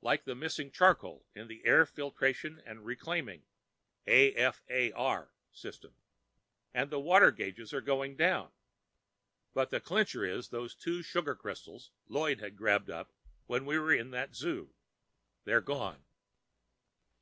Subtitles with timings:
[0.00, 3.44] Like the missing charcoal in the air filtration and reclaiming
[4.06, 5.94] (AFAR) system.
[6.72, 8.52] And the water gauges are going down.
[9.52, 13.12] But the clincher is those two sugar crystals Lloyd had grabbed up
[13.48, 14.72] when we were in that zoo.
[15.44, 16.02] They're gone.